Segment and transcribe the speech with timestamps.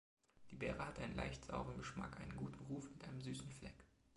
[0.49, 3.85] Die Beere hat einen leicht sauren Geschmack, einen guten Ruf, mit einem süßen Fleck.